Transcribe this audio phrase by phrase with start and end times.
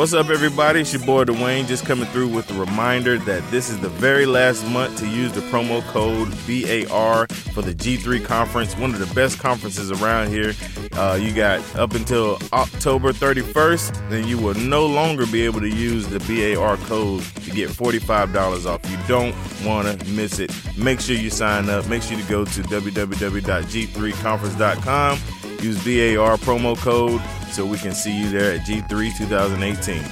[0.00, 0.80] What's up, everybody?
[0.80, 4.24] It's your boy Dwayne just coming through with a reminder that this is the very
[4.24, 9.14] last month to use the promo code BAR for the G3 conference, one of the
[9.14, 10.54] best conferences around here.
[10.92, 15.68] Uh, you got up until October 31st, then you will no longer be able to
[15.68, 18.90] use the BAR code to get $45 off.
[18.90, 20.50] You don't want to miss it.
[20.78, 21.86] Make sure you sign up.
[21.88, 25.18] Make sure you go to www.g3conference.com.
[25.62, 30.02] Use BAR promo code so we can see you there at G3 2018.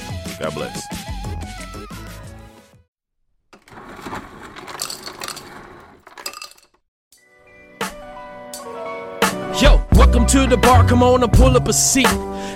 [0.40, 0.82] God bless.
[9.62, 10.86] Yo, welcome to the bar.
[10.86, 12.06] Come on and pull up a seat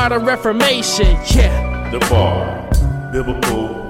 [0.00, 1.18] modern reformation.
[1.34, 1.90] Yeah.
[1.90, 2.70] The bar,
[3.10, 3.87] biblical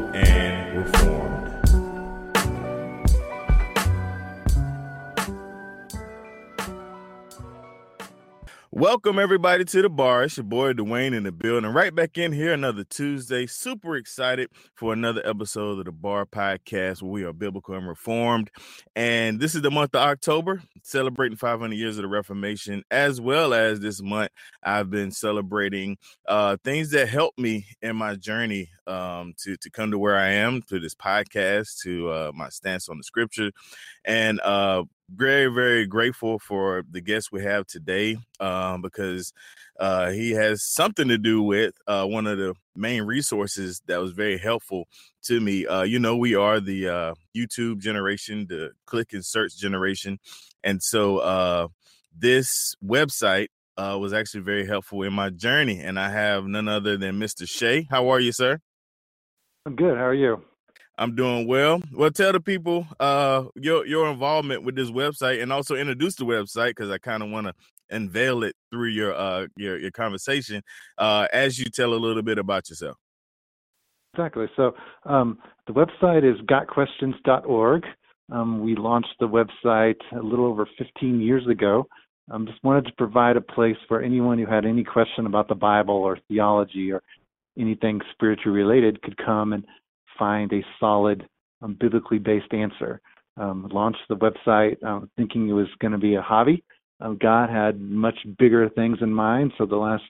[8.78, 10.22] Welcome everybody to the bar.
[10.22, 11.68] It's your boy Dwayne in the building.
[11.72, 13.44] Right back in here another Tuesday.
[13.44, 18.52] Super excited for another episode of the Bar Podcast where we are biblical and reformed.
[18.94, 23.52] And this is the month of October, celebrating 500 years of the Reformation, as well
[23.52, 24.30] as this month
[24.62, 25.96] I've been celebrating
[26.28, 30.28] uh, things that helped me in my journey um, to to come to where I
[30.28, 33.50] am, to this podcast, to uh, my stance on the Scripture,
[34.04, 39.32] and uh, very very grateful for the guest we have today um, because
[39.80, 44.12] uh, he has something to do with uh, one of the main resources that was
[44.12, 44.88] very helpful
[45.22, 45.66] to me.
[45.66, 50.18] Uh, you know, we are the uh, YouTube generation, the click and search generation,
[50.64, 51.68] and so uh,
[52.16, 55.80] this website uh, was actually very helpful in my journey.
[55.80, 57.48] And I have none other than Mr.
[57.48, 57.86] Shea.
[57.88, 58.58] How are you, sir?
[59.64, 59.96] I'm good.
[59.96, 60.42] How are you?
[60.98, 61.80] I'm doing well.
[61.92, 66.24] Well, tell the people uh, your your involvement with this website, and also introduce the
[66.24, 67.54] website because I kind of want to
[67.90, 70.62] unveil it through your uh your your conversation
[70.98, 72.96] uh, as you tell a little bit about yourself.
[74.14, 74.46] Exactly.
[74.56, 74.72] So
[75.04, 75.38] um,
[75.68, 77.84] the website is gotquestions.org.
[78.32, 81.86] Um, we launched the website a little over 15 years ago.
[82.30, 85.54] Um, just wanted to provide a place for anyone who had any question about the
[85.54, 87.02] Bible or theology or
[87.58, 89.64] anything spiritually related could come and
[90.18, 91.26] find a solid,
[91.62, 93.00] um, biblically based answer.
[93.36, 96.64] Um, launched the website um, thinking it was going to be a hobby.
[97.00, 100.02] Um, God had much bigger things in mind, so the last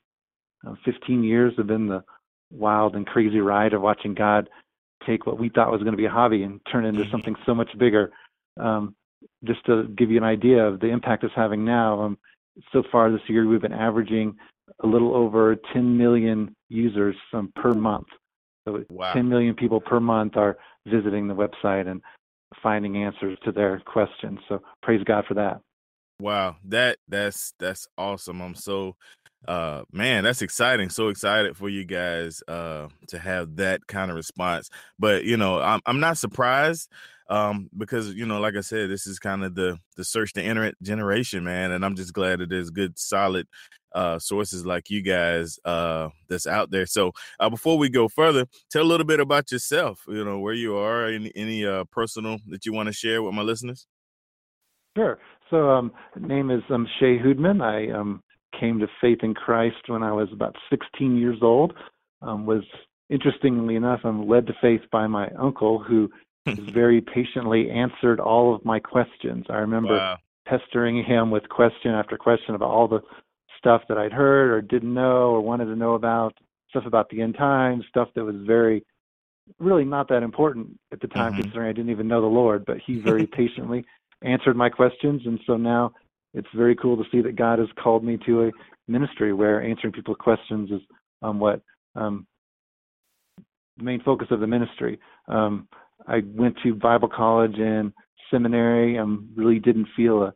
[0.67, 2.03] uh, 15 years have been the
[2.51, 4.49] wild and crazy ride of watching God
[5.07, 7.35] take what we thought was going to be a hobby and turn it into something
[7.47, 8.11] so much bigger.
[8.59, 8.95] Um,
[9.45, 12.19] just to give you an idea of the impact it's having now, um,
[12.73, 14.37] so far this year we've been averaging
[14.83, 18.07] a little over 10 million users um, per month.
[18.69, 19.15] So Wow.
[19.15, 22.03] 10 million people per month are visiting the website and
[22.63, 24.39] finding answers to their questions.
[24.49, 25.61] So praise God for that.
[26.21, 28.41] Wow, that that's that's awesome.
[28.41, 28.97] I'm so
[29.47, 30.91] uh man, that's exciting.
[30.91, 34.69] So excited for you guys uh to have that kind of response.
[34.99, 36.91] But you know, I'm I'm not surprised
[37.29, 40.43] um because you know, like I said, this is kind of the the search the
[40.43, 43.47] internet generation, man, and I'm just glad that there's good solid
[43.95, 46.87] uh sources like you guys uh that's out there.
[46.87, 50.55] So, uh before we go further, tell a little bit about yourself, you know, where
[50.55, 53.87] you are, any any uh personal that you want to share with my listeners?
[54.97, 55.19] Sure.
[55.51, 57.63] So, um, name is um, Shea Houdmann.
[57.63, 58.23] I um,
[58.59, 61.73] came to faith in Christ when I was about 16 years old.
[62.21, 62.65] Um, was
[63.09, 66.11] interestingly enough, I'm led to faith by my uncle who
[66.73, 69.45] very patiently answered all of my questions.
[69.49, 70.17] I remember wow.
[70.47, 73.01] pestering him with question after question about all the
[73.59, 76.35] stuff that I'd heard or didn't know or wanted to know about,
[76.71, 78.85] stuff about the end times, stuff that was very
[79.59, 81.43] really not that important at the time mm-hmm.
[81.43, 83.85] considering I didn't even know the Lord, but he very patiently
[84.23, 85.93] answered my questions and so now
[86.35, 88.51] it's very cool to see that God has called me to a
[88.87, 90.81] ministry where answering people's questions is
[91.23, 91.63] um, what
[91.95, 92.27] um,
[93.77, 94.99] the main focus of the ministry.
[95.29, 95.69] Um,
[96.07, 97.93] I went to Bible college and
[98.31, 98.99] seminary.
[98.99, 100.35] Um, really didn't feel a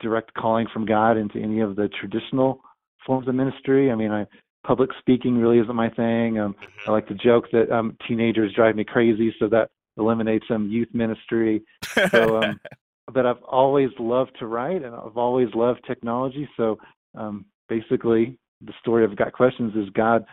[0.00, 2.60] direct calling from God into any of the traditional
[3.06, 3.90] forms of ministry.
[3.90, 4.26] I mean, I
[4.64, 6.38] public speaking really isn't my thing.
[6.38, 6.54] Um,
[6.86, 10.88] I like to joke that um, teenagers drive me crazy, so that eliminates some youth
[10.92, 11.62] ministry.
[12.10, 12.60] So, um,
[13.12, 16.48] but I've always loved to write, and I've always loved technology.
[16.56, 16.78] So,
[17.14, 20.24] um, basically, the story of Got Questions is God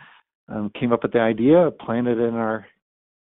[0.48, 2.66] um, came up with the idea, planted it in our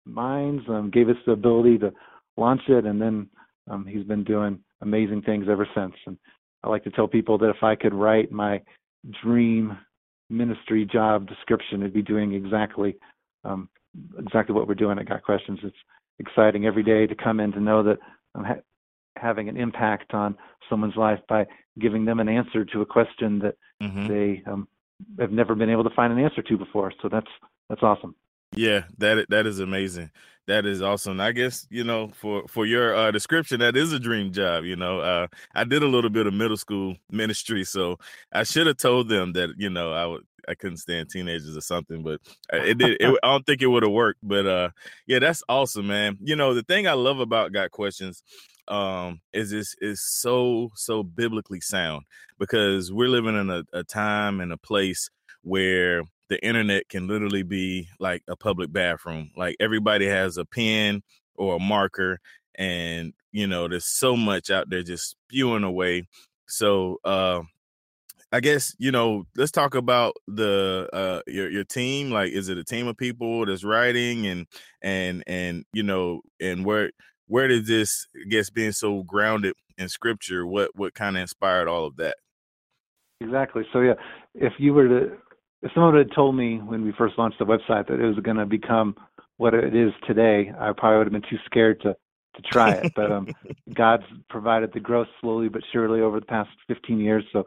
[0.06, 1.94] minds, um, gave us the ability to
[2.38, 3.30] launch it, and then
[3.70, 5.94] um, he's been doing amazing things ever since.
[6.06, 6.18] And
[6.64, 8.62] I like to tell people that if I could write my
[9.24, 9.78] dream
[10.30, 12.98] ministry job description, it'd be doing exactly
[13.44, 13.70] um,
[14.20, 15.60] exactly what we're doing at Got Questions.
[15.64, 15.76] It's
[16.20, 17.98] exciting every day to come in to know that
[18.36, 18.62] I'm ha-
[19.18, 20.38] having an impact on
[20.70, 21.46] someone's life by
[21.80, 24.08] giving them an answer to a question that mm-hmm.
[24.08, 24.68] they um,
[25.20, 26.94] have never been able to find an answer to before.
[27.02, 27.28] So that's
[27.70, 28.16] that's awesome.
[28.56, 30.12] Yeah, that that is amazing.
[30.48, 31.22] That is awesome.
[31.22, 34.66] I guess you know for for your uh, description, that is a dream job.
[34.66, 37.98] You know, uh, I did a little bit of middle school ministry, so
[38.34, 41.62] I should have told them that you know I would I couldn't stand teenagers or
[41.62, 42.20] something, but
[42.54, 42.98] uh, it did.
[43.00, 44.20] It, I don't think it would have worked.
[44.24, 44.70] But uh,
[45.08, 46.18] yeah, that's awesome, man.
[46.22, 48.22] You know, the thing I love about Got Questions
[48.68, 52.04] um is this is so so biblically sound
[52.40, 55.10] because we're living in a, a time and a place
[55.42, 59.32] where the internet can literally be like a public bathroom.
[59.36, 61.04] Like everybody has a pen
[61.36, 62.20] or a marker,
[62.56, 66.08] and you know, there's so much out there just spewing away.
[66.48, 67.42] So uh
[68.32, 69.26] I guess you know.
[69.36, 72.12] Let's talk about the uh, your your team.
[72.12, 74.48] Like, is it a team of people that's writing and
[74.82, 76.92] and and you know and where
[77.28, 80.48] where did this I guess being so grounded in scripture?
[80.48, 82.16] What what kind of inspired all of that?
[83.20, 83.64] Exactly.
[83.74, 83.96] So yeah,
[84.34, 85.18] if you were to
[85.62, 88.38] if someone had told me when we first launched the website that it was going
[88.38, 88.96] to become
[89.38, 91.96] what it is today, I probably would have been too scared to
[92.36, 92.94] to try it.
[92.96, 93.28] But um,
[93.74, 97.24] God's provided the growth slowly but surely over the past 15 years.
[97.34, 97.44] So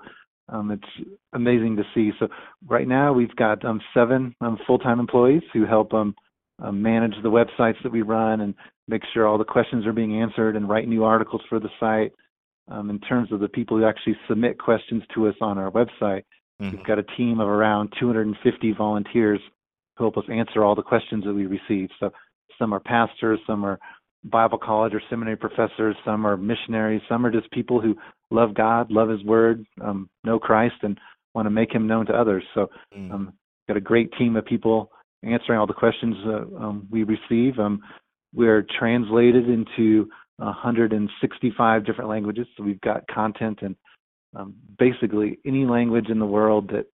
[0.48, 2.12] um, it's amazing to see.
[2.18, 2.28] So
[2.66, 6.14] right now we've got um, seven um, full-time employees who help um,
[6.62, 8.54] um, manage the websites that we run and
[8.86, 12.12] make sure all the questions are being answered and write new articles for the site.
[12.70, 16.22] Um, in terms of the people who actually submit questions to us on our website,
[16.60, 16.76] Mm-hmm.
[16.76, 19.40] We've got a team of around 250 volunteers
[19.96, 21.88] who help us answer all the questions that we receive.
[22.00, 22.10] So
[22.58, 23.78] some are pastors, some are
[24.24, 27.94] Bible college or seminary professors, some are missionaries, some are just people who
[28.30, 30.98] love God, love His Word, um, know Christ, and
[31.34, 32.42] want to make Him known to others.
[32.54, 33.12] So, mm.
[33.12, 33.32] um,
[33.68, 34.90] got a great team of people
[35.22, 37.58] answering all the questions uh, um, we receive.
[37.58, 37.80] Um,
[38.34, 40.08] we're translated into
[40.38, 43.76] 165 different languages, so we've got content and
[44.34, 46.86] um, basically any language in the world that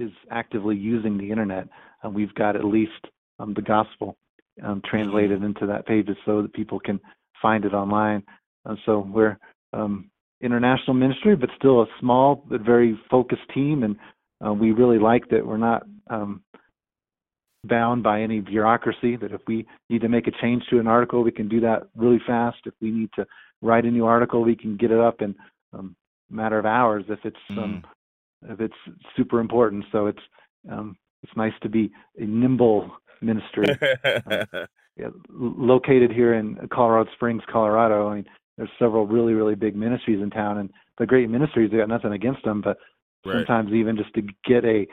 [0.00, 1.68] is actively using the internet.
[2.04, 3.06] Uh, we've got at least
[3.38, 4.16] um, the gospel
[4.62, 5.46] um, translated mm-hmm.
[5.46, 7.00] into that page so that people can
[7.40, 8.22] find it online.
[8.66, 9.38] Uh, so we're
[9.72, 13.96] um, international ministry, but still a small but very focused team, and
[14.44, 16.42] uh, we really like that we're not um,
[17.64, 19.16] bound by any bureaucracy.
[19.16, 21.88] That if we need to make a change to an article, we can do that
[21.96, 22.58] really fast.
[22.66, 23.26] If we need to
[23.62, 25.34] write a new article, we can get it up in
[25.72, 25.96] um,
[26.32, 27.58] matter of hours if it's mm.
[27.58, 27.84] um,
[28.48, 28.74] if it's
[29.16, 29.84] super important.
[29.92, 30.22] So it's
[30.70, 33.66] um, it's nice to be a nimble ministry.
[34.04, 34.44] uh,
[34.96, 38.08] yeah, located here in Colorado Springs, Colorado.
[38.08, 38.24] I mean,
[38.56, 41.70] there's several really really big ministries in town, and the great ministries.
[41.70, 42.78] They got nothing against them, but
[43.24, 43.36] right.
[43.36, 44.86] sometimes even just to get a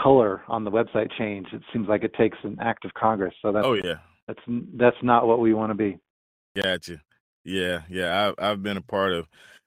[0.00, 3.34] color on the website change, it seems like it takes an act of Congress.
[3.42, 4.40] So that's oh yeah, that's
[4.74, 5.98] that's not what we want to be.
[6.56, 7.00] Gotcha.
[7.44, 8.32] Yeah, yeah.
[8.38, 9.26] I, I've been a part of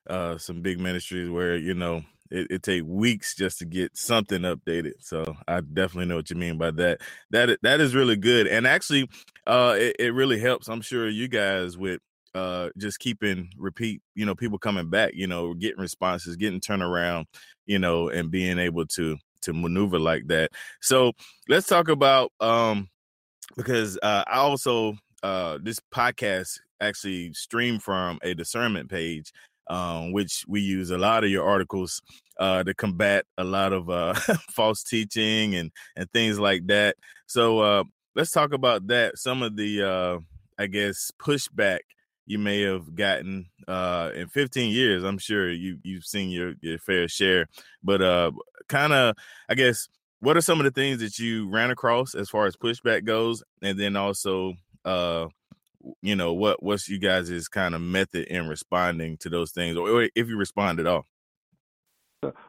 [0.10, 4.42] uh, some big ministries where you know it, it take weeks just to get something
[4.42, 4.94] updated.
[5.00, 7.02] So I definitely know what you mean by that.
[7.32, 9.10] That that is really good, and actually,
[9.46, 10.68] uh, it, it really helps.
[10.68, 12.00] I'm sure you guys with
[12.34, 17.26] uh just keeping repeat you know people coming back you know getting responses getting turnaround
[17.66, 20.50] you know and being able to to maneuver like that
[20.82, 21.12] so
[21.50, 22.88] let's talk about um
[23.58, 29.34] because uh i also uh this podcast actually stream from a discernment page
[29.72, 32.02] um, which we use a lot of your articles
[32.40, 34.14] uh, to combat a lot of uh,
[34.52, 36.98] false teaching and and things like that.
[37.26, 39.18] So uh, let's talk about that.
[39.18, 40.20] Some of the uh,
[40.60, 41.80] I guess pushback
[42.26, 45.04] you may have gotten uh, in 15 years.
[45.04, 47.48] I'm sure you you've seen your your fair share,
[47.82, 48.32] but uh,
[48.68, 49.16] kind of
[49.48, 49.88] I guess
[50.20, 53.42] what are some of the things that you ran across as far as pushback goes,
[53.62, 54.54] and then also
[56.02, 60.10] you know what what's you guys' kind of method in responding to those things, or
[60.16, 61.06] if you respond at all.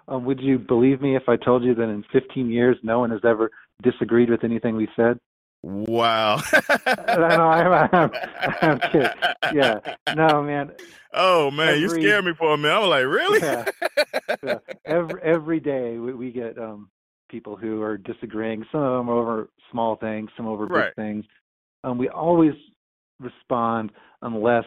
[0.07, 3.11] Um, would you believe me if I told you that in 15 years no one
[3.11, 3.51] has ever
[3.83, 5.19] disagreed with anything we said?
[5.63, 6.43] Wow.
[6.87, 8.11] I know, I'm, I'm,
[8.61, 9.09] I'm kidding.
[9.55, 9.79] Yeah.
[10.15, 10.73] No, man.
[11.15, 12.75] Oh man, every, you scared me for a minute.
[12.75, 13.41] I was like, really?
[13.41, 13.65] Yeah.
[14.43, 14.59] yeah.
[14.85, 16.91] Every every day we, we get um
[17.31, 18.65] people who are disagreeing.
[18.73, 21.25] Some of them over small things, some over big things.
[21.85, 22.53] Um, we always
[23.23, 24.65] respond unless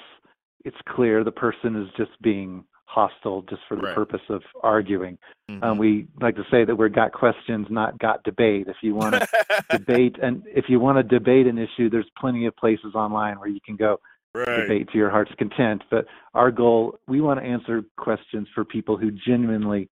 [0.64, 3.96] it's clear the person is just being hostile just for the right.
[3.96, 5.18] purpose of arguing.
[5.50, 5.64] Mm-hmm.
[5.64, 8.68] Um, we like to say that we're got questions, not got debate.
[8.68, 9.28] If you want to
[9.70, 13.50] debate, and if you want to debate an issue, there's plenty of places online where
[13.50, 14.00] you can go
[14.34, 14.62] right.
[14.62, 15.84] debate to your heart's content.
[15.92, 19.90] But our goal, we want to answer questions for people who genuinely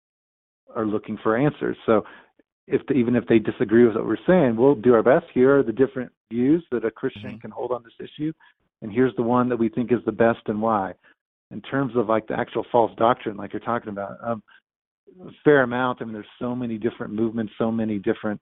[0.75, 1.77] are looking for answers.
[1.87, 2.05] So
[2.67, 5.27] if the, even if they disagree with what we're saying, we'll do our best.
[5.35, 7.39] Here are the different views that a Christian mm-hmm.
[7.39, 8.33] can hold on this issue,
[8.83, 10.95] and here's the one that we think is the best and why.
[11.51, 14.43] In terms of like the actual false doctrine, like you're talking about, um,
[15.21, 16.01] a fair amount.
[16.01, 18.41] I mean, there's so many different movements, so many different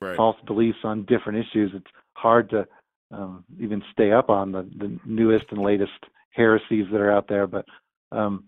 [0.00, 0.16] right.
[0.16, 1.72] false beliefs on different issues.
[1.74, 2.66] It's hard to
[3.10, 5.92] um, even stay up on the, the newest and latest
[6.30, 7.46] heresies that are out there.
[7.46, 7.66] But
[8.10, 8.44] um,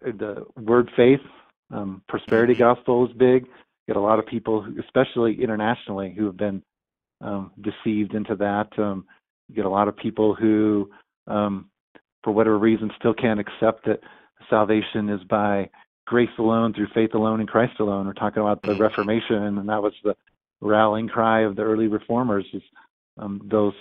[0.00, 1.20] the word faith,
[1.70, 2.62] um, prosperity mm-hmm.
[2.62, 3.46] gospel is big
[3.88, 6.62] get a lot of people, especially internationally, who have been
[7.22, 8.68] um, deceived into that.
[8.78, 9.06] Um,
[9.48, 10.90] you get a lot of people who,
[11.26, 11.70] um,
[12.22, 14.00] for whatever reason, still can't accept that
[14.48, 15.68] salvation is by
[16.06, 18.06] grace alone, through faith alone, in Christ alone.
[18.06, 20.14] We're talking about the Reformation, and that was the
[20.60, 22.46] rallying cry of the early reformers.
[22.52, 22.62] Is
[23.18, 23.74] um, those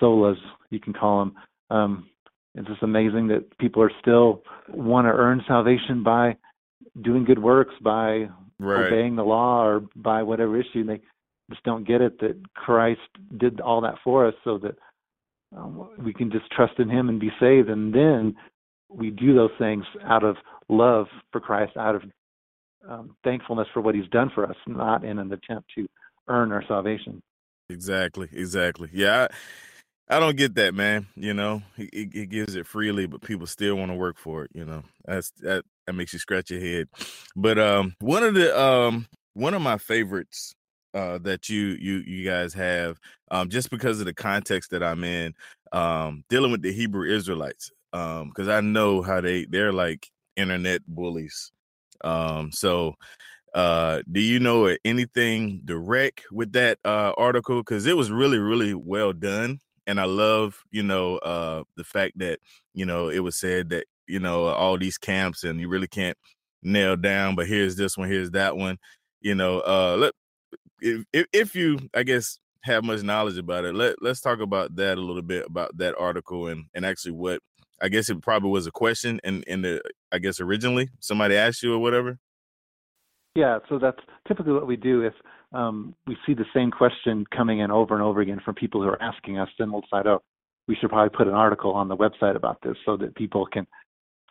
[0.00, 0.36] solas,
[0.70, 1.34] you can call them.
[1.70, 2.06] Um,
[2.54, 6.36] it's just amazing that people are still want to earn salvation by
[7.02, 8.28] doing good works, by
[8.60, 8.86] right.
[8.86, 10.84] obeying the law or by whatever issue.
[10.84, 11.00] They
[11.50, 13.00] just don't get it that Christ
[13.36, 14.76] did all that for us so that
[15.56, 17.68] um, we can just trust in Him and be saved.
[17.68, 18.36] And then
[18.88, 20.36] we do those things out of
[20.68, 22.02] love for Christ, out of
[22.88, 25.88] um, thankfulness for what He's done for us, not in an attempt to
[26.28, 27.22] earn our salvation.
[27.68, 28.88] Exactly, exactly.
[28.92, 29.28] Yeah.
[29.30, 31.06] I, I don't get that, man.
[31.14, 34.50] You know, he, he gives it freely, but people still want to work for it.
[34.52, 36.88] You know, that's that that makes you scratch your head.
[37.34, 40.54] But um, one of the um, one of my favorites
[40.94, 42.98] uh, that you you you guys have,
[43.30, 45.34] um, just because of the context that I'm in,
[45.72, 50.06] um, dealing with the Hebrew Israelites, um, because I know how they they're like
[50.36, 51.50] internet bullies.
[52.02, 52.94] Um, so
[53.52, 58.74] uh do you know anything direct with that uh article because it was really really
[58.74, 59.58] well done
[59.90, 62.38] and I love, you know, uh, the fact that
[62.74, 66.16] you know it was said that you know all these camps and you really can't
[66.62, 68.78] nail down, but here's this one, here's that one,
[69.20, 69.60] you know.
[69.60, 70.12] Uh, let
[70.80, 74.98] if if you, I guess, have much knowledge about it, let let's talk about that
[74.98, 77.40] a little bit about that article and and actually what
[77.82, 81.36] I guess it probably was a question and in, in the I guess originally somebody
[81.36, 82.18] asked you or whatever.
[83.36, 85.14] Yeah, so that's typically what we do if
[85.52, 88.88] um, we see the same question coming in over and over again from people who
[88.88, 90.20] are asking us, then we'll decide, oh,
[90.66, 93.66] we should probably put an article on the website about this so that people can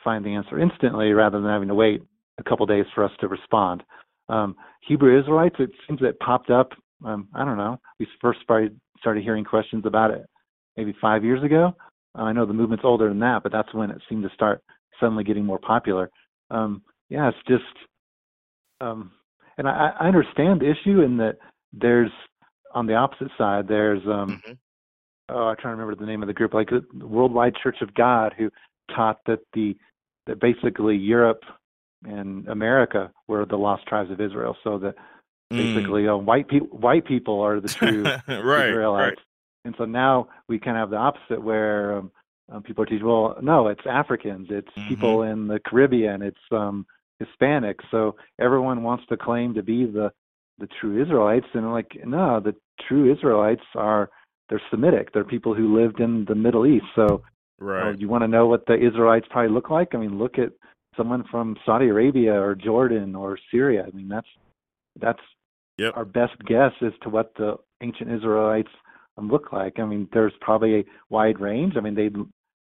[0.03, 2.01] find the answer instantly rather than having to wait
[2.37, 3.83] a couple days for us to respond.
[4.29, 6.71] Um, Hebrew Israelites, it seems that popped up,
[7.03, 10.25] um, I don't know, we first started, started hearing questions about it
[10.77, 11.75] maybe five years ago.
[12.17, 14.61] Uh, I know the movement's older than that, but that's when it seemed to start
[14.99, 16.09] suddenly getting more popular.
[16.51, 17.63] Um, yeah, it's just
[18.81, 19.11] um,
[19.57, 21.37] and I, I understand the issue in that
[21.73, 22.11] there's
[22.73, 24.53] on the opposite side there's um mm-hmm.
[25.29, 27.93] oh I'm trying to remember the name of the group like the Worldwide Church of
[27.93, 28.49] God who
[28.95, 29.75] taught that the
[30.29, 31.43] that basically Europe
[32.05, 34.95] and America were the lost tribes of Israel so that
[35.50, 36.13] basically mm.
[36.13, 39.65] uh, white people white people are the true right, Israelites right.
[39.65, 42.12] and so now we kind of have the opposite where um,
[42.51, 44.88] um, people are teaching well no it's Africans it's mm-hmm.
[44.88, 46.86] people in the Caribbean it's um
[47.19, 47.79] Hispanic.
[47.91, 50.12] So everyone wants to claim to be the
[50.57, 52.55] the true Israelites, and like no, the
[52.88, 54.09] true Israelites are
[54.50, 55.13] they're Semitic.
[55.13, 56.86] They're people who lived in the Middle East.
[56.95, 57.21] So
[57.59, 57.99] right.
[57.99, 59.89] you want to know what the Israelites probably look like?
[59.93, 60.51] I mean, look at
[60.97, 63.85] someone from Saudi Arabia or Jordan or Syria.
[63.87, 64.27] I mean, that's
[64.99, 65.21] that's
[65.77, 65.93] yep.
[65.95, 68.69] our best guess as to what the ancient Israelites
[69.17, 69.79] um, look like.
[69.79, 71.73] I mean, there's probably a wide range.
[71.77, 72.09] I mean, they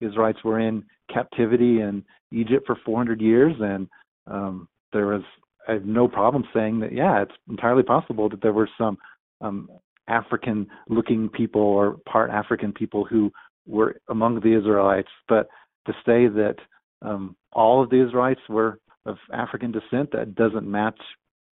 [0.05, 0.83] Israelites were in
[1.13, 3.88] captivity in Egypt for 400 years, and
[4.27, 5.23] um, there was
[5.67, 6.93] I have no problem saying that.
[6.93, 8.97] Yeah, it's entirely possible that there were some
[9.41, 9.69] um,
[10.07, 13.31] African-looking people or part African people who
[13.65, 15.48] were among the Israelites, but
[15.88, 16.55] to say that
[17.01, 21.00] um, all of the Israelites were of African descent, that doesn't match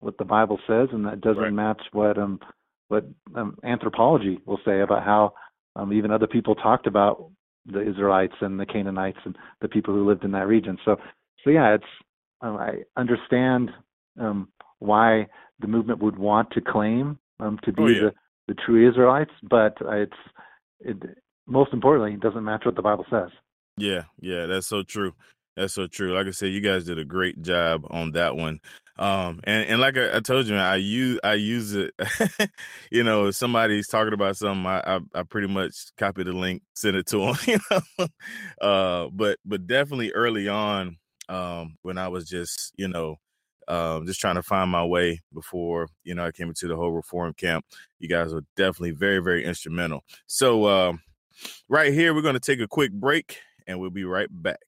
[0.00, 1.52] what the Bible says, and that doesn't right.
[1.52, 2.40] match what um,
[2.88, 5.32] what um, anthropology will say about how
[5.74, 7.30] um, even other people talked about
[7.66, 10.78] the Israelites and the Canaanites and the people who lived in that region.
[10.84, 10.96] So,
[11.42, 11.84] so yeah, it's
[12.40, 13.70] um, I understand
[14.20, 14.48] um,
[14.78, 15.26] why
[15.60, 18.00] the movement would want to claim um, to be oh, yeah.
[18.00, 18.12] the,
[18.48, 20.12] the true Israelites, but it's
[20.80, 20.96] it,
[21.46, 23.30] most importantly, it doesn't match what the Bible says.
[23.76, 25.12] Yeah, yeah, that's so true.
[25.56, 26.14] That's so true.
[26.14, 28.60] Like I said, you guys did a great job on that one.
[28.98, 31.94] Um, and, and like I, I told you, I use I use it.
[32.90, 36.62] you know, if somebody's talking about something, I, I, I pretty much copy the link,
[36.74, 37.36] send it to them.
[37.46, 38.06] You know,
[38.60, 40.96] uh, but but definitely early on,
[41.28, 43.16] um, when I was just you know
[43.68, 46.92] um, just trying to find my way before you know I came into the whole
[46.92, 47.64] reform camp.
[47.98, 50.04] You guys were definitely very very instrumental.
[50.26, 51.00] So um,
[51.68, 54.58] right here, we're going to take a quick break, and we'll be right back.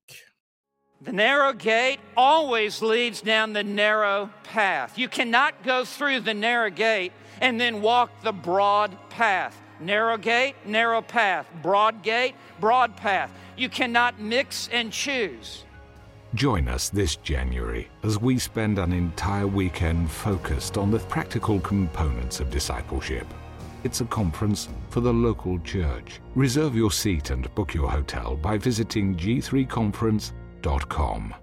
[1.00, 4.98] The narrow gate always leads down the narrow path.
[4.98, 9.56] You cannot go through the narrow gate and then walk the broad path.
[9.78, 11.48] Narrow gate, narrow path.
[11.62, 13.32] Broad gate, broad path.
[13.56, 15.64] You cannot mix and choose.
[16.34, 22.40] Join us this January as we spend an entire weekend focused on the practical components
[22.40, 23.26] of discipleship.
[23.84, 26.20] It's a conference for the local church.
[26.34, 31.34] Reserve your seat and book your hotel by visiting G3Conference.com com.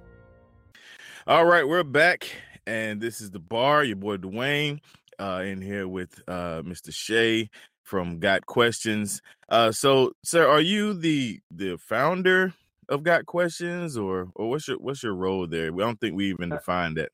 [1.28, 2.30] All right, we're back,
[2.68, 3.84] and this is the bar.
[3.84, 4.80] Your boy Dwayne
[5.20, 6.94] uh, in here with uh, Mr.
[6.94, 7.50] Shea
[7.84, 9.22] from Got Questions.
[9.50, 12.54] Uh, so, sir, are you the the founder
[12.90, 15.74] of Got Questions, or or what's your what's your role there?
[15.74, 17.10] We don't think we even uh, defined that.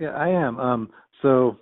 [0.00, 0.58] Yeah, I am.
[0.58, 0.90] Um,
[1.22, 1.58] so,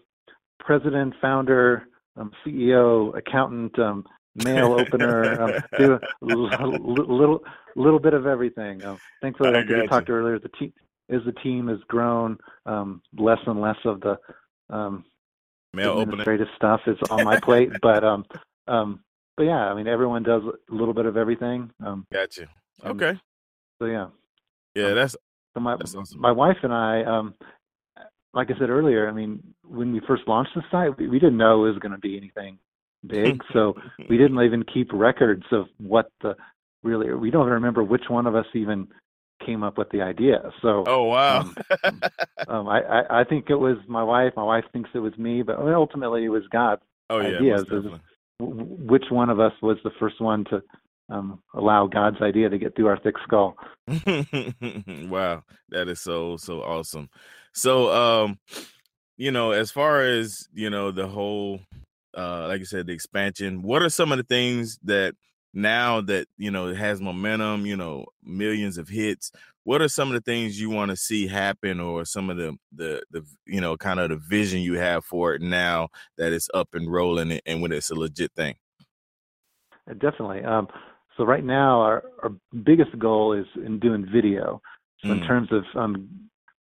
[0.59, 4.05] president, founder, um, CEO, accountant, um,
[4.45, 7.41] mail opener, um, do a little
[7.77, 8.85] little bit of everything.
[8.85, 10.73] Um, thankfully, like we talked earlier, the team
[11.11, 14.19] as the team has grown, um, less and less of the
[14.71, 15.05] um,
[15.75, 16.57] mail administrative opening.
[16.57, 17.71] stuff is on my plate.
[17.83, 18.25] but um,
[18.69, 19.01] um,
[19.37, 21.71] but yeah, I mean, everyone does a little bit of everything.
[21.85, 22.47] Um, gotcha.
[22.85, 23.19] Okay.
[23.81, 24.09] So yeah.
[24.75, 25.17] Yeah, um, that's
[25.55, 26.21] so my that's awesome.
[26.21, 27.35] my wife and I um
[28.35, 31.37] like I said earlier, I mean, when we first launched the site, we, we didn't
[31.37, 32.59] know it was going to be anything
[33.07, 33.43] big.
[33.53, 33.75] so
[34.09, 36.35] we didn't even keep records of what the
[36.83, 38.89] really we don't even remember which one of us even
[39.45, 40.51] came up with the idea.
[40.63, 41.55] So oh wow, um,
[42.49, 44.33] um, I, I, I think it was my wife.
[44.37, 47.65] My wife thinks it was me, but ultimately it was God's oh, yeah, ideas.
[48.41, 50.63] Which one of us was the first one to
[51.13, 53.57] um, allow God's idea to get through our thick skull?
[53.87, 57.11] wow, that is so so awesome.
[57.53, 58.39] So um,
[59.17, 61.61] you know, as far as you know, the whole
[62.17, 63.63] uh, like I said, the expansion.
[63.63, 65.15] What are some of the things that
[65.55, 69.33] now that you know it has momentum, you know, millions of hits?
[69.65, 72.57] What are some of the things you want to see happen, or some of the
[72.75, 76.49] the the you know kind of the vision you have for it now that it's
[76.55, 78.57] up and rolling and when it's a legit thing?
[79.91, 80.45] Uh, definitely.
[80.45, 80.69] Um,
[81.17, 82.33] so right now, our, our
[82.65, 84.61] biggest goal is in doing video.
[85.03, 85.21] So mm.
[85.21, 86.09] in terms of um,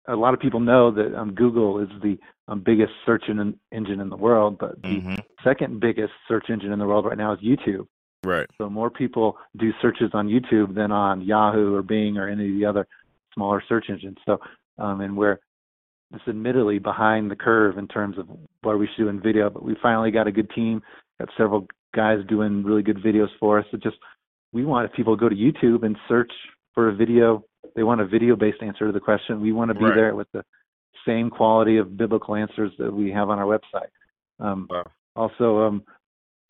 [0.08, 4.00] a lot of people know that um, Google is the um, biggest search in, engine
[4.00, 5.14] in the world, but the mm-hmm.
[5.42, 7.86] second biggest search engine in the world right now is YouTube.
[8.22, 8.46] Right.
[8.58, 12.58] So more people do searches on YouTube than on Yahoo or Bing or any of
[12.58, 12.86] the other
[13.34, 14.18] smaller search engines.
[14.24, 14.38] So,
[14.78, 15.38] um, and we're
[16.12, 18.28] it's admittedly behind the curve in terms of
[18.62, 20.80] what we should do in video, but we finally got a good team,
[21.18, 23.66] got several guys doing really good videos for us.
[23.72, 23.96] It just
[24.54, 26.32] we want if people go to YouTube and search
[26.74, 29.40] for a video they want a video based answer to the question.
[29.40, 29.94] We want to be right.
[29.94, 30.44] there with the
[31.06, 33.88] same quality of biblical answers that we have on our website.
[34.40, 34.84] Um, wow.
[35.16, 35.84] Also, um,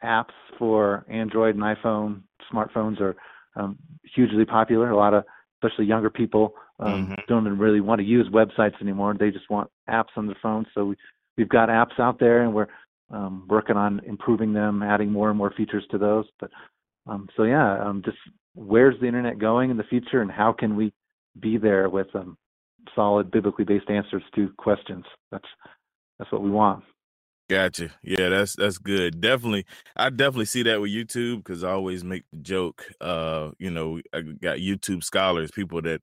[0.04, 3.16] apps for Android and iPhone smartphones are
[3.56, 3.78] um,
[4.14, 4.90] hugely popular.
[4.90, 5.24] A lot of,
[5.62, 7.14] especially younger people, um, mm-hmm.
[7.28, 9.14] don't even really want to use websites anymore.
[9.18, 10.66] They just want apps on their phones.
[10.74, 10.96] So we,
[11.36, 12.68] we've got apps out there, and we're
[13.10, 16.26] um, working on improving them, adding more and more features to those.
[16.40, 16.50] But
[17.06, 18.18] um, so yeah, um, just
[18.54, 20.92] where's the internet going in the future, and how can we
[21.40, 22.36] be there with um,
[22.94, 25.04] solid biblically based answers to questions.
[25.30, 25.48] That's
[26.18, 26.84] that's what we want.
[27.50, 27.90] Gotcha.
[28.02, 29.20] Yeah, that's that's good.
[29.20, 32.84] Definitely, I definitely see that with YouTube because I always make the joke.
[33.00, 36.00] Uh, you know, I got YouTube scholars, people that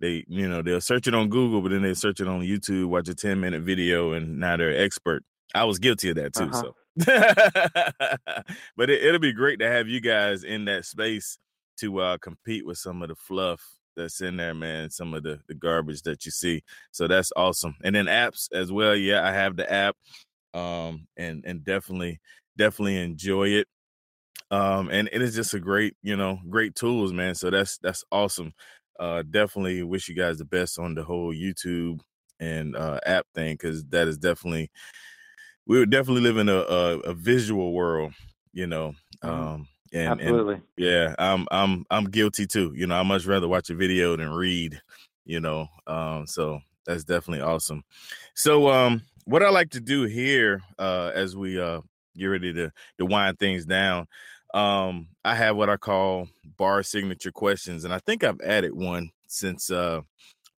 [0.00, 2.86] they, you know, they'll search it on Google, but then they search it on YouTube,
[2.86, 5.24] watch a ten minute video, and now they're expert.
[5.54, 6.44] I was guilty of that too.
[6.44, 6.60] Uh-huh.
[6.60, 6.76] So,
[7.06, 11.38] but it, it'll be great to have you guys in that space
[11.78, 13.60] to uh compete with some of the fluff
[13.96, 14.90] that's in there, man.
[14.90, 16.62] Some of the the garbage that you see.
[16.92, 17.74] So that's awesome.
[17.82, 18.94] And then apps as well.
[18.94, 19.96] Yeah, I have the app,
[20.54, 22.20] um, and and definitely
[22.56, 23.68] definitely enjoy it.
[24.50, 27.34] Um, and it is just a great, you know, great tools, man.
[27.34, 28.52] So that's that's awesome.
[29.00, 32.00] Uh, definitely wish you guys the best on the whole YouTube
[32.40, 34.70] and uh, app thing because that is definitely
[35.66, 38.12] we would definitely live in a, a, a visual world,
[38.52, 38.94] you know.
[39.22, 39.28] Mhm.
[39.28, 40.54] Um, and, Absolutely.
[40.54, 42.72] and yeah, I'm I'm I'm guilty too.
[42.74, 44.80] You know, I much rather watch a video than read.
[45.24, 47.82] You know, um, so that's definitely awesome.
[48.34, 51.80] So, um, what I like to do here, uh, as we uh
[52.16, 54.06] get ready to to wind things down,
[54.52, 59.10] um, I have what I call bar signature questions, and I think I've added one
[59.28, 60.00] since uh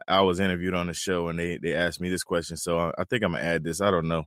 [0.09, 2.57] I was interviewed on the show and they they asked me this question.
[2.57, 3.81] So I, I think I'm gonna add this.
[3.81, 4.25] I don't know.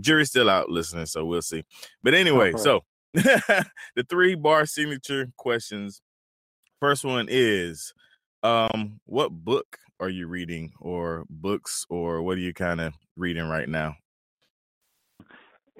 [0.00, 1.64] Jury's still out listening, so we'll see.
[2.02, 2.84] But anyway, so
[3.14, 3.64] the
[4.08, 6.00] three bar signature questions.
[6.80, 7.92] First one is
[8.44, 13.48] um what book are you reading or books or what are you kind of reading
[13.48, 13.96] right now?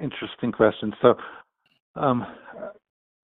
[0.00, 0.92] Interesting question.
[1.02, 1.14] So,
[1.96, 2.24] um,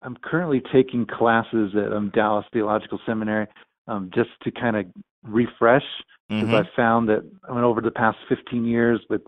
[0.02, 3.46] I'm currently taking classes at um, Dallas Theological Seminary
[3.88, 4.86] um, just to kind of
[5.22, 5.84] refresh
[6.28, 6.64] because Mhm.
[6.66, 9.22] I found that I mean, over the past 15 years with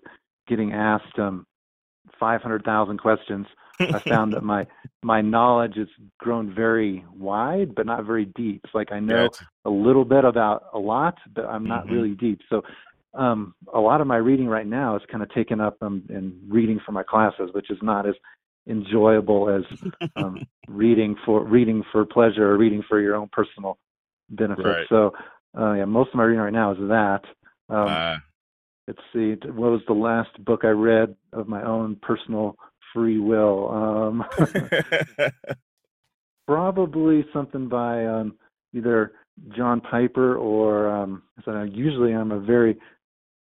[0.48, 1.46] getting asked um,
[2.18, 3.46] 500,000 questions,
[3.92, 4.66] I found that my
[5.02, 8.60] my knowledge has grown very wide, but not very deep.
[8.64, 9.44] It's like I know Gotcha.
[9.64, 11.90] a little bit about a lot, but I'm not Mhm.
[11.90, 12.40] really deep.
[12.48, 12.62] So
[13.14, 16.40] um, a lot of my reading right now is kind of taken up um, in
[16.48, 18.14] reading for my classes, which is not as
[18.68, 19.62] enjoyable as
[20.16, 23.78] um, reading for reading for pleasure or reading for your own personal
[24.30, 24.64] benefit.
[24.64, 24.86] Right.
[24.88, 25.12] So
[25.58, 27.22] uh, yeah, most of my reading right now is that.
[27.68, 28.18] Um, Uh,
[28.88, 32.56] let's see, what was the last book I read of my own personal
[32.92, 33.70] free will?
[33.70, 34.24] Um,
[36.46, 38.34] probably something by um,
[38.74, 39.12] either
[39.56, 42.78] John Piper or um, so usually I'm a very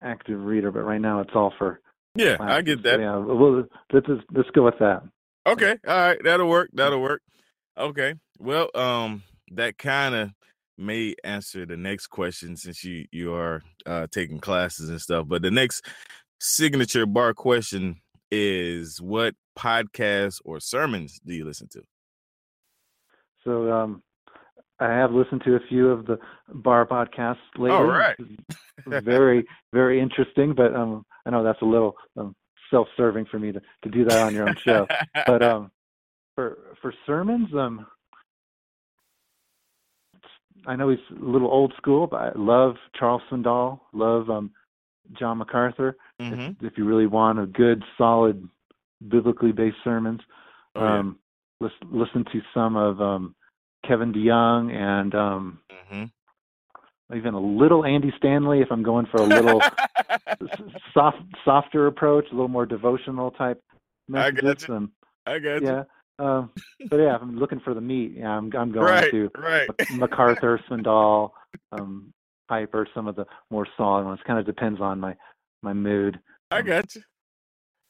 [0.03, 1.79] active reader, but right now it's all for
[2.15, 2.99] yeah, I get So, that.
[2.99, 3.63] yeah, well,
[3.93, 5.03] let's just- let's go with that.
[5.47, 5.77] Okay.
[5.87, 6.19] All right.
[6.23, 6.69] That'll work.
[6.73, 7.21] That'll work.
[7.77, 8.13] Okay.
[8.37, 10.29] Well, um, that kind of
[10.81, 15.27] may answer the next question since you you are uh taking classes and stuff.
[15.27, 15.85] But the next
[16.39, 21.81] signature bar question is what podcasts or sermons do you listen to?
[23.43, 24.03] So um,
[24.79, 26.17] I have listened to a few of the
[26.53, 27.71] bar podcasts lately.
[27.71, 28.15] All right.
[28.87, 32.35] Very very interesting, but um, I know that's a little um,
[32.71, 34.87] self-serving for me to to do that on your own show.
[35.27, 35.71] but um,
[36.35, 37.85] for for sermons, um,
[40.67, 44.51] I know he's a little old school, but I love Charles Swindoll, love um,
[45.19, 45.97] John MacArthur.
[46.21, 46.55] Mhm.
[46.61, 48.47] If, if you really want a good, solid,
[49.07, 50.21] biblically based sermons,
[50.75, 50.99] Oh, yeah.
[50.99, 51.19] um,
[51.59, 53.35] lis- listen to some of um,
[53.85, 55.59] Kevin DeYoung and um,
[55.91, 56.11] Mhm.
[57.15, 58.61] even a little Andy Stanley.
[58.61, 59.59] If I'm going for a little
[60.93, 63.61] soft, softer approach, a little more devotional type
[64.13, 64.67] I got messages.
[64.69, 64.91] you.
[65.25, 65.67] I got you.
[65.67, 65.83] yeah.
[66.19, 66.51] Um,
[66.89, 69.11] but yeah, if I'm looking for the meat, yeah, I'm I'm going Right.
[69.11, 69.67] to Right.
[69.67, 71.31] Mac- MacArthur, Swindoll,
[71.71, 72.13] um,
[72.47, 74.19] Piper, some of the more solid ones.
[74.25, 75.15] Kind of depends on my
[75.61, 76.19] my mood.
[76.49, 77.01] I Um, got you.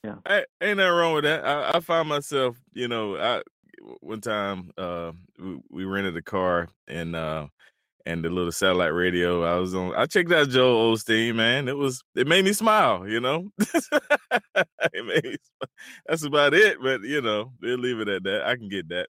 [0.03, 0.15] Yeah.
[0.25, 1.45] I, ain't nothing wrong with that.
[1.45, 3.41] I, I find myself, you know, I
[3.99, 7.47] one time uh we, we rented a car and uh
[8.05, 11.67] and the little satellite radio I was on I checked out Joel Osteen, man.
[11.67, 13.49] It was it made me smile, you know.
[13.59, 15.35] it made me,
[16.07, 18.43] that's about it, but you know, we'll leave it at that.
[18.45, 19.07] I can get that.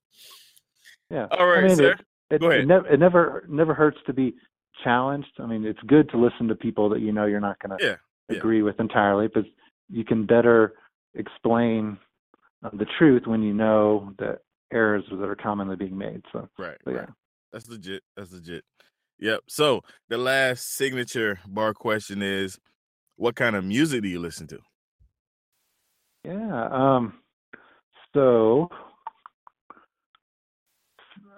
[1.10, 1.26] Yeah.
[1.30, 1.92] All right, I mean, sir.
[1.92, 2.00] It,
[2.36, 2.60] it, Go ahead.
[2.62, 4.34] it, never, it never never hurts to be
[4.82, 5.28] challenged.
[5.38, 7.84] I mean, it's good to listen to people that you know you're not going to
[7.84, 7.96] Yeah.
[8.28, 8.36] yeah.
[8.38, 9.44] agree with entirely, but
[9.90, 10.74] you can better
[11.14, 11.98] explain
[12.64, 14.38] uh, the truth when you know the
[14.72, 16.22] errors that are commonly being made.
[16.32, 16.78] So, Right.
[16.86, 17.08] so right.
[17.52, 18.02] That's legit.
[18.16, 18.64] That's legit.
[19.18, 19.40] Yep.
[19.48, 22.58] So the last signature bar question is
[23.16, 24.58] what kind of music do you listen to?
[26.24, 26.68] Yeah.
[26.70, 27.14] Um,
[28.14, 28.68] so,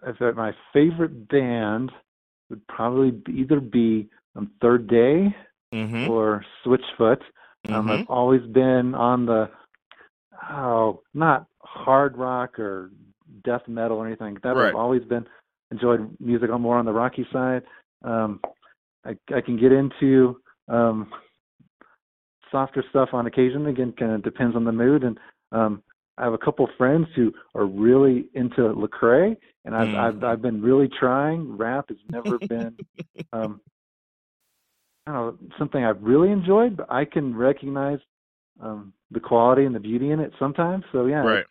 [0.06, 1.92] if my favorite band
[2.50, 5.34] would probably either be um, Third Day
[5.74, 6.08] Mm-hmm.
[6.08, 7.20] or Switchfoot.
[7.68, 9.50] Um, I've always been on the
[10.50, 12.92] oh, not hard rock or
[13.42, 14.54] death metal or anything that.
[14.54, 14.68] Right.
[14.68, 15.26] I've always been
[15.74, 17.62] enjoyed music on more on the rocky side.
[18.04, 18.40] Um,
[19.04, 21.10] I I can get into um,
[22.50, 23.66] softer stuff on occasion.
[23.66, 25.02] Again, kind of depends on the mood.
[25.02, 25.18] And
[25.52, 25.82] um,
[26.16, 29.96] I have a couple friends who are really into Lecrae, and I've Mm.
[29.96, 31.56] I've I've been really trying.
[31.56, 32.76] Rap has never been.
[33.32, 33.60] um,
[35.06, 37.98] I don't know something I've really enjoyed, but I can recognize
[38.60, 40.84] um, the quality and the beauty in it sometimes.
[40.92, 41.44] So yeah, right.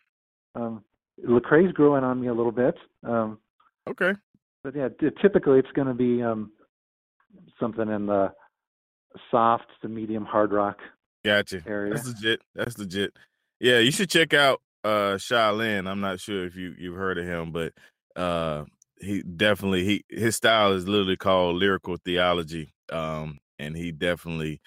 [0.56, 0.82] um,
[1.24, 2.74] Lecrae's growing on me a little bit.
[3.04, 3.38] Um,
[3.88, 4.14] Okay.
[4.62, 4.88] but yeah,
[5.20, 6.52] typically it's going to be um,
[7.60, 8.32] something in the
[9.30, 10.78] soft to medium hard rock
[11.24, 11.62] gotcha.
[11.66, 11.94] area.
[11.94, 12.42] That's legit.
[12.54, 13.16] That's legit.
[13.60, 15.86] Yeah, you should check out uh Shai Linne.
[15.86, 17.72] I'm not sure if you you've heard of him, but
[18.16, 18.64] uh
[19.00, 22.72] he definitely he his style is literally called lyrical theology.
[22.92, 24.60] Um and he definitely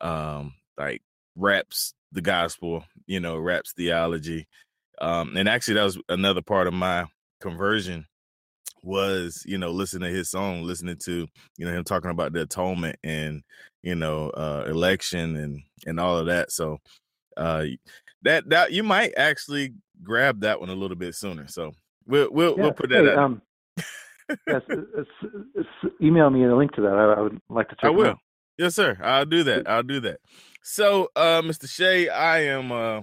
[0.00, 1.02] um like
[1.36, 4.46] raps the gospel, you know, raps theology.
[5.00, 7.06] Um and actually that was another part of my
[7.40, 8.06] conversion
[8.82, 12.42] was you know listening to his song listening to you know him talking about the
[12.42, 13.42] atonement and
[13.82, 16.78] you know uh election and and all of that so
[17.36, 17.64] uh
[18.22, 21.72] that that you might actually grab that one a little bit sooner so
[22.06, 23.40] we'll we'll, Yeah, we'll put that hey, um,
[24.46, 25.10] yes, it's,
[25.54, 25.68] it's,
[26.00, 26.92] email me a link to that.
[26.92, 27.84] I, I would like to check.
[27.84, 28.16] I will.
[28.58, 28.96] Yes, sir.
[29.02, 29.68] I'll do that.
[29.68, 30.18] I'll do that.
[30.62, 31.68] So, uh, Mr.
[31.68, 33.00] Shea I am uh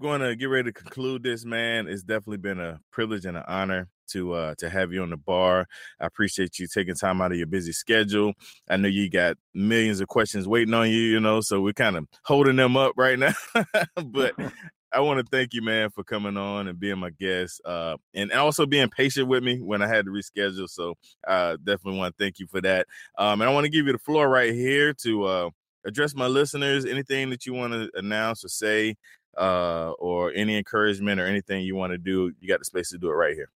[0.00, 1.86] going to get ready to conclude this, man.
[1.86, 5.16] It's definitely been a privilege and an honor to uh to have you on the
[5.16, 5.66] bar.
[6.00, 8.32] I appreciate you taking time out of your busy schedule.
[8.68, 11.96] I know you got millions of questions waiting on you, you know, so we're kind
[11.96, 13.32] of holding them up right now.
[14.04, 14.34] but
[14.94, 18.30] I want to thank you, man, for coming on and being my guest, uh, and
[18.32, 20.68] also being patient with me when I had to reschedule.
[20.68, 20.94] So,
[21.26, 22.86] uh, definitely want to thank you for that.
[23.16, 25.50] Um, and I want to give you the floor right here to uh,
[25.86, 26.84] address my listeners.
[26.84, 28.96] Anything that you want to announce or say,
[29.38, 32.98] uh, or any encouragement or anything you want to do, you got the space to
[32.98, 33.50] do it right here.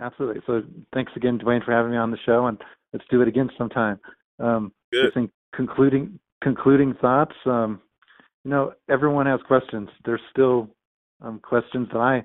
[0.00, 0.42] Absolutely.
[0.46, 0.62] So
[0.94, 2.58] thanks again, Dwayne, for having me on the show, and
[2.92, 3.98] let's do it again sometime.
[4.38, 5.12] Um, Good.
[5.54, 7.34] concluding concluding thoughts.
[7.44, 7.80] Um,
[8.44, 9.88] you know, everyone has questions.
[10.04, 10.70] There's still
[11.20, 12.24] um, questions that I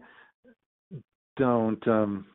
[1.36, 2.28] don't um,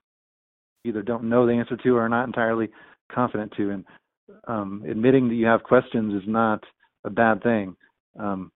[0.84, 2.68] either don't know the answer to or are not entirely
[3.10, 3.84] confident to, and
[4.46, 6.62] um, admitting that you have questions is not
[7.04, 7.76] a bad thing.
[8.18, 8.52] Um,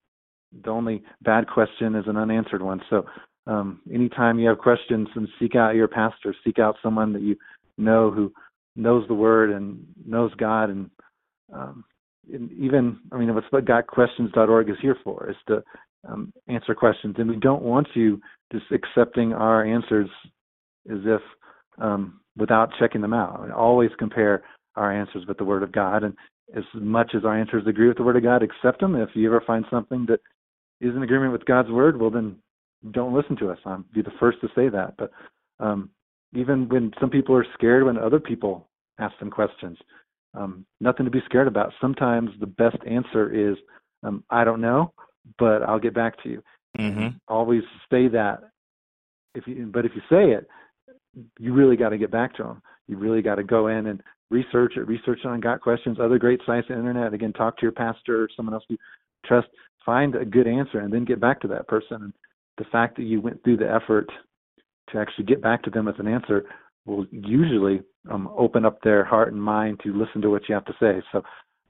[0.63, 2.81] the only bad question is an unanswered one.
[2.91, 3.07] So
[3.47, 7.37] um, anytime you have questions, and seek out your pastor, seek out someone that you
[7.77, 8.33] know who
[8.77, 10.91] knows the word and knows God, and,
[11.53, 11.85] um,
[12.33, 15.63] and even I mean, that's what GotQuestions.org is here for, is to
[16.09, 17.17] um, answer questions.
[17.19, 18.21] And we don't want you
[18.53, 20.09] just accepting our answers
[20.91, 21.21] as if
[21.79, 23.51] um, without checking them out.
[23.51, 24.43] Always compare
[24.77, 26.15] our answers with the Word of God, and
[26.57, 28.97] as much as our answers agree with the Word of God, accept them.
[28.97, 30.21] If you ever find something that
[30.81, 32.37] is in agreement with God's Word, well then
[32.91, 33.59] don't listen to us.
[33.65, 34.95] I'll be the first to say that.
[34.99, 35.11] But
[35.61, 35.91] um,
[36.35, 39.79] even when some people are scared when other people ask them questions,
[40.35, 41.73] um, nothing to be scared about.
[41.81, 43.57] Sometimes the best answer is,
[44.03, 44.93] um, I don't know,
[45.39, 46.43] but I'll get back to you.
[46.79, 47.09] Mm-hmm.
[47.29, 48.41] Always say that.
[49.35, 50.47] If you, but if you say it,
[51.39, 52.63] you really got to get back to them.
[52.87, 56.19] You really got to go in and research it, research it on Got Questions, other
[56.19, 57.15] great sites on the internet.
[57.15, 58.77] Again, talk to your pastor or someone else you
[59.25, 59.49] trust.
[59.85, 62.03] Find a good answer and then get back to that person.
[62.03, 62.13] And
[62.59, 64.07] the fact that you went through the effort
[64.91, 66.45] to actually get back to them with an answer
[66.87, 70.65] will usually um, open up their heart and mind to listen to what you have
[70.67, 71.03] to say.
[71.13, 71.23] So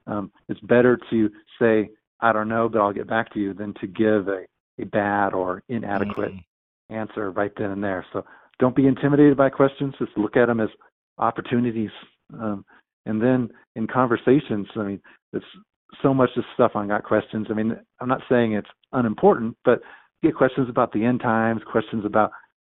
[0.07, 3.75] um, it's better to say, I don't know, but I'll get back to you than
[3.81, 4.45] to give a,
[4.81, 6.95] a bad or inadequate Mm-hmm.
[6.95, 8.05] answer right then and there.
[8.13, 8.25] So
[8.59, 9.95] don't be intimidated by questions.
[9.99, 10.69] Just look at them as
[11.19, 11.91] opportunities.
[12.33, 12.65] Um,
[13.07, 15.01] and then in conversations, I mean,
[15.33, 15.45] it's
[16.03, 17.47] so much of stuff on Got Questions.
[17.51, 19.81] I mean, I'm not saying it's unimportant, but
[20.23, 22.31] get questions about the end times, questions about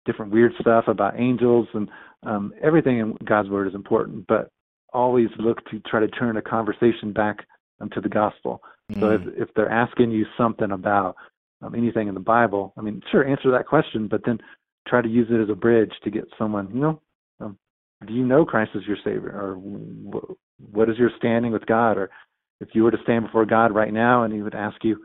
[0.05, 1.89] different weird stuff about angels, and
[2.25, 4.25] um, everything in God's Word is important.
[4.27, 4.49] But
[4.93, 7.45] always look to try to turn a conversation back
[7.79, 8.61] um, to the gospel.
[8.99, 9.27] So Mm.
[9.27, 11.15] if if they're asking you something about
[11.61, 14.39] um, anything in the Bible, I mean, sure, answer that question, but then
[14.87, 17.01] try to use it as a bridge to get someone, you know,
[17.39, 17.57] um,
[18.07, 19.55] do you know Christ as your Savior, or
[20.71, 22.09] what is your standing with God, or
[22.59, 25.03] if you were to stand before God right now and He would ask you,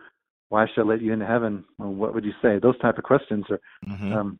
[0.48, 2.58] "Why should I let you into heaven?" Well, what would you say?
[2.58, 4.12] Those type of questions are Mhm.
[4.12, 4.38] um,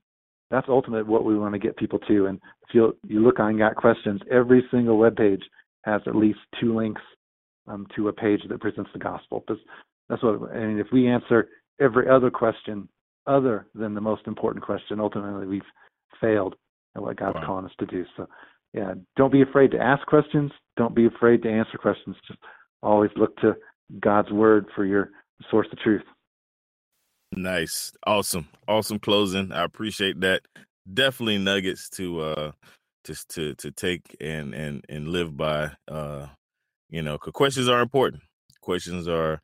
[0.51, 2.27] that's ultimately what we want to get people to.
[2.27, 5.43] And if you you look on Got Questions, every single web page
[5.85, 7.03] has at least two links
[7.67, 9.41] um, to a page that presents the gospel.
[9.41, 9.63] Because
[10.09, 10.79] that's what I mean.
[10.79, 11.49] If we answer
[11.81, 12.89] every other question
[13.27, 15.73] other than the most important question, ultimately we've
[16.21, 16.57] failed
[16.95, 17.47] at what God's Wow.
[17.47, 18.05] calling us to do.
[18.17, 18.29] So,
[18.75, 20.53] yeah, don't be afraid to ask questions.
[20.77, 22.17] Don't be afraid to answer questions.
[22.27, 22.39] Just
[22.85, 23.57] always look to
[24.01, 25.11] God's word for your
[25.51, 26.03] source of truth.
[27.33, 27.93] Nice.
[28.07, 28.49] Awesome.
[28.69, 29.53] Awesome closing.
[29.53, 30.43] I appreciate that.
[30.93, 32.53] Definitely nuggets to uh
[33.05, 36.27] just to to take and and and live by uh
[36.91, 38.23] you know, questions are important.
[38.61, 39.41] Questions are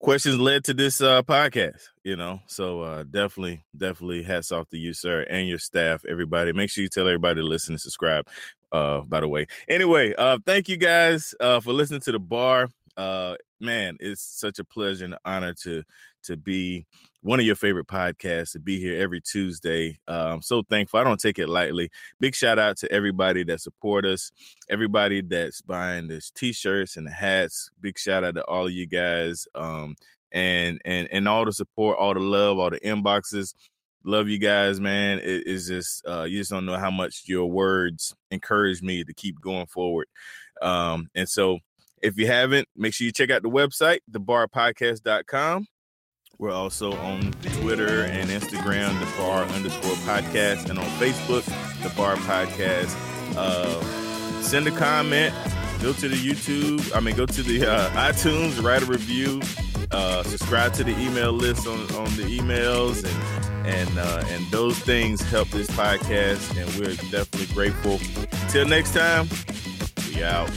[0.00, 2.40] questions led to this uh podcast, you know.
[2.46, 6.52] So uh definitely definitely hats off to you sir and your staff, everybody.
[6.52, 8.26] Make sure you tell everybody to listen and subscribe
[8.72, 9.46] uh by the way.
[9.68, 12.68] Anyway, uh thank you guys uh for listening to the bar.
[12.96, 15.82] Uh man, it's such a pleasure and honor to
[16.24, 16.86] to be
[17.22, 19.98] one of your favorite podcasts to be here every Tuesday.
[20.06, 21.00] Uh, I'm so thankful.
[21.00, 21.90] I don't take it lightly.
[22.20, 24.30] Big shout out to everybody that support us,
[24.68, 27.70] everybody that's buying this t-shirts and hats.
[27.80, 29.46] Big shout out to all of you guys.
[29.54, 29.96] Um,
[30.30, 33.54] and and and all the support, all the love, all the inboxes.
[34.04, 35.18] Love you guys, man.
[35.18, 39.12] It is just uh, you just don't know how much your words encourage me to
[39.12, 40.06] keep going forward.
[40.62, 41.58] Um, and so
[42.02, 45.66] if you haven't, make sure you check out the website, thebarpodcast.com.
[46.38, 51.44] We're also on Twitter and Instagram, the bar underscore podcast, and on Facebook,
[51.82, 52.94] the bar podcast.
[53.36, 55.34] Uh, send a comment,
[55.82, 59.40] go to the YouTube, I mean, go to the uh, iTunes, write a review,
[59.90, 64.78] uh, subscribe to the email list on, on the emails, and and uh, and those
[64.78, 67.98] things help this podcast, and we're definitely grateful.
[68.42, 69.28] Until next time,
[70.14, 70.50] we out.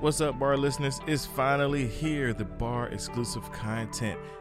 [0.00, 1.00] What's up, bar listeners?
[1.08, 4.16] It's finally here, the bar exclusive content.